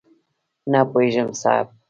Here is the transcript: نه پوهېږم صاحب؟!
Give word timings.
نه 0.71 0.79
پوهېږم 0.91 1.29
صاحب؟! 1.41 1.67